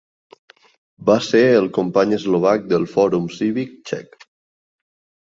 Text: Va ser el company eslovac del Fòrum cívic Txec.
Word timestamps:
Va 1.09 1.17
ser 1.25 1.41
el 1.57 1.67
company 1.77 2.15
eslovac 2.17 2.65
del 2.71 2.87
Fòrum 2.93 3.27
cívic 3.35 3.75
Txec. 3.91 4.27